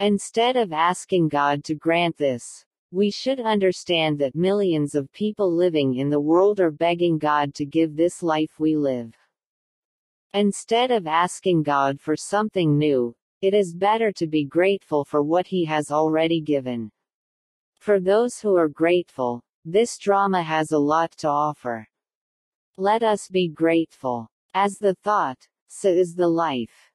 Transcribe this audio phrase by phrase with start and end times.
[0.00, 5.96] Instead of asking God to grant this, we should understand that millions of people living
[5.96, 9.12] in the world are begging God to give this life we live.
[10.32, 15.48] Instead of asking God for something new, it is better to be grateful for what
[15.48, 16.92] He has already given.
[17.80, 21.88] For those who are grateful, this drama has a lot to offer.
[22.76, 24.28] Let us be grateful.
[24.54, 26.87] As the thought, so is the life.